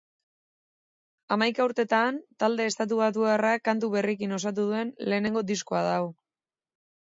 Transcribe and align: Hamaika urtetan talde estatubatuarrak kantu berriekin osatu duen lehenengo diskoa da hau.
Hamaika 1.35 1.67
urtetan 1.69 2.17
talde 2.45 2.67
estatubatuarrak 2.71 3.63
kantu 3.71 3.93
berriekin 3.99 4.35
osatu 4.41 4.69
duen 4.73 4.97
lehenengo 5.11 5.49
diskoa 5.55 5.87
da 5.93 5.97
hau. 6.03 6.13